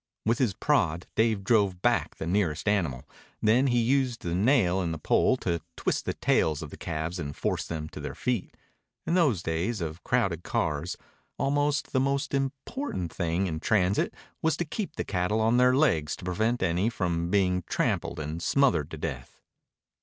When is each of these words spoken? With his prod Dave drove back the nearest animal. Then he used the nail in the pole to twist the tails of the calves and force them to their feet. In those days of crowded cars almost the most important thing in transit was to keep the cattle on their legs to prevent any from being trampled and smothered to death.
With 0.25 0.39
his 0.39 0.55
prod 0.55 1.05
Dave 1.13 1.43
drove 1.43 1.83
back 1.83 2.15
the 2.15 2.25
nearest 2.25 2.67
animal. 2.67 3.07
Then 3.39 3.67
he 3.67 3.79
used 3.79 4.23
the 4.23 4.33
nail 4.33 4.81
in 4.81 4.91
the 4.91 4.97
pole 4.97 5.37
to 5.37 5.61
twist 5.77 6.05
the 6.05 6.15
tails 6.15 6.63
of 6.63 6.71
the 6.71 6.75
calves 6.75 7.19
and 7.19 7.35
force 7.35 7.67
them 7.67 7.87
to 7.89 7.99
their 7.99 8.15
feet. 8.15 8.57
In 9.05 9.13
those 9.13 9.43
days 9.43 9.79
of 9.79 10.03
crowded 10.03 10.41
cars 10.43 10.97
almost 11.37 11.93
the 11.93 11.99
most 11.99 12.33
important 12.33 13.13
thing 13.13 13.45
in 13.45 13.59
transit 13.59 14.15
was 14.41 14.57
to 14.57 14.65
keep 14.65 14.95
the 14.95 15.03
cattle 15.05 15.39
on 15.39 15.57
their 15.57 15.75
legs 15.75 16.15
to 16.15 16.25
prevent 16.25 16.63
any 16.63 16.89
from 16.89 17.29
being 17.29 17.61
trampled 17.67 18.19
and 18.19 18.41
smothered 18.41 18.89
to 18.89 18.97
death. 18.97 19.39